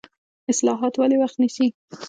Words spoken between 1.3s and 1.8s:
نیسي؟